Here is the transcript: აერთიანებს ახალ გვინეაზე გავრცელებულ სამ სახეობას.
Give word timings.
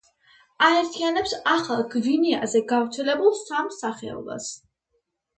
აერთიანებს 0.67 1.33
ახალ 1.55 1.83
გვინეაზე 1.91 2.61
გავრცელებულ 2.71 3.35
სამ 3.41 3.69
სახეობას. 3.81 4.49